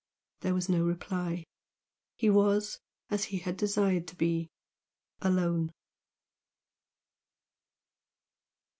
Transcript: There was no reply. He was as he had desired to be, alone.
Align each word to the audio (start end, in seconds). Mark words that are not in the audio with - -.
There 0.39 0.55
was 0.55 0.67
no 0.67 0.83
reply. 0.83 1.43
He 2.17 2.27
was 2.27 2.79
as 3.11 3.25
he 3.25 3.37
had 3.37 3.55
desired 3.55 4.07
to 4.07 4.15
be, 4.15 4.49
alone. 5.21 5.69